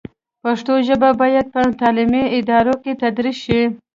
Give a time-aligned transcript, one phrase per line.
[0.43, 3.61] پښتو ژبه باید په تعلیمي ادارو کې تدریس شي.